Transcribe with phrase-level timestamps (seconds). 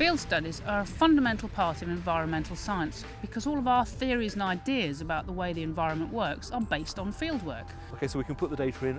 [0.00, 4.40] Field studies are a fundamental part of environmental science because all of our theories and
[4.40, 7.66] ideas about the way the environment works are based on field work.
[7.92, 8.98] Okay, so we can put the data in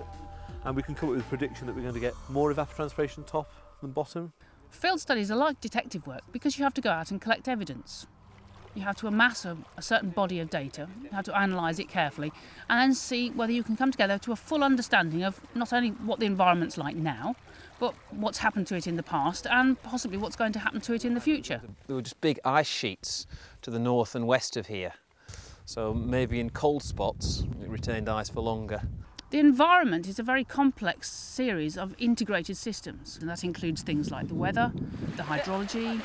[0.64, 3.26] and we can come up with a prediction that we're going to get more evapotranspiration
[3.26, 4.32] top than bottom.
[4.70, 8.06] Field studies are like detective work because you have to go out and collect evidence.
[8.74, 11.88] You have to amass a, a certain body of data, you have to analyse it
[11.88, 12.32] carefully,
[12.70, 15.90] and then see whether you can come together to a full understanding of not only
[15.90, 17.36] what the environment's like now,
[17.78, 20.94] but what's happened to it in the past and possibly what's going to happen to
[20.94, 21.60] it in the future.
[21.86, 23.26] There were just big ice sheets
[23.62, 24.92] to the north and west of here.
[25.64, 28.82] So maybe in cold spots it retained ice for longer.
[29.32, 34.28] The environment is a very complex series of integrated systems, and that includes things like
[34.28, 34.70] the weather,
[35.16, 36.02] the hydrology,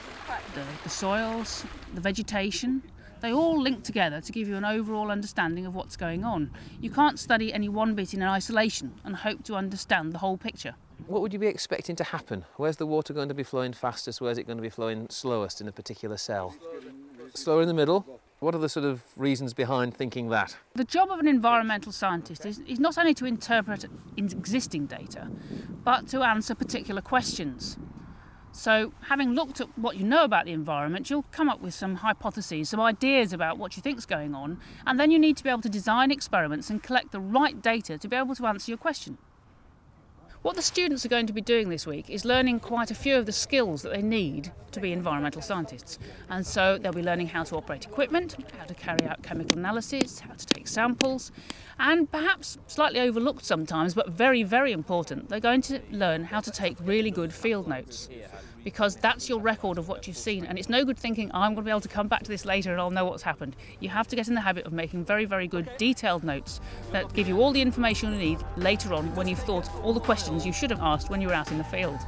[0.56, 2.84] the, the, soils, the vegetation.
[3.20, 6.52] They all link together to give you an overall understanding of what's going on.
[6.80, 10.76] You can't study any one bit in isolation and hope to understand the whole picture.
[11.08, 12.46] What would you be expecting to happen?
[12.56, 14.22] Where's the water going to be flowing fastest?
[14.22, 16.56] Where's it going to be flowing slowest in a particular cell?
[17.34, 20.58] Slower in the middle, what are the sort of reasons behind thinking that?
[20.76, 23.86] The job of an environmental scientist is, is not only to interpret
[24.16, 25.30] existing data,
[25.84, 27.78] but to answer particular questions.
[28.52, 31.96] So, having looked at what you know about the environment, you'll come up with some
[31.96, 35.44] hypotheses, some ideas about what you think is going on, and then you need to
[35.44, 38.72] be able to design experiments and collect the right data to be able to answer
[38.72, 39.18] your question.
[40.44, 43.18] What the students are going to be doing this week is learning quite a few
[43.18, 45.98] of the skills that they need to be environmental scientists.
[46.30, 50.20] And so they'll be learning how to operate equipment, how to carry out chemical analysis,
[50.20, 51.32] how to take samples,
[51.80, 56.52] and perhaps slightly overlooked sometimes, but very, very important, they're going to learn how to
[56.52, 58.08] take really good field notes
[58.64, 60.46] because that's your record of what you've seen.
[60.46, 62.46] And it's no good thinking, I'm going to be able to come back to this
[62.46, 63.56] later and I'll know what's happened.
[63.80, 66.60] You have to get in the habit of making very, very good detailed notes
[66.92, 70.00] that give you all the information you need later on when you've thought all the
[70.00, 72.00] questions you should have asked when you were out in the field.